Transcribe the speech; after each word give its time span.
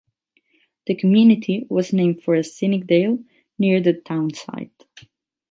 The 0.87 0.95
community 0.95 1.67
was 1.69 1.93
named 1.93 2.23
for 2.23 2.33
a 2.33 2.43
scenic 2.43 2.87
dale 2.87 3.19
near 3.59 3.79
the 3.79 3.93
town 3.93 4.33
site. 4.33 4.87